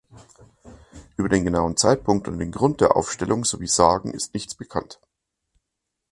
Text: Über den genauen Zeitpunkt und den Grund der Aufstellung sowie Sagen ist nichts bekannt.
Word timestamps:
Über 1.15 1.29
den 1.29 1.45
genauen 1.45 1.77
Zeitpunkt 1.77 2.27
und 2.27 2.39
den 2.39 2.51
Grund 2.51 2.81
der 2.81 2.95
Aufstellung 2.95 3.45
sowie 3.45 3.67
Sagen 3.67 4.11
ist 4.15 4.33
nichts 4.33 4.55
bekannt. 4.55 4.99